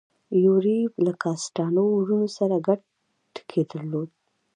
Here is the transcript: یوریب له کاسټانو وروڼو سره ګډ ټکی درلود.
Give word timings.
یوریب 0.43 0.91
له 1.05 1.13
کاسټانو 1.21 1.83
وروڼو 1.89 2.27
سره 2.37 2.55
ګډ 2.67 2.79
ټکی 3.33 3.61
درلود. 3.71 4.09